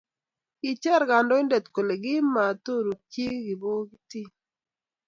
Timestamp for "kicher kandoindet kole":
0.59-1.95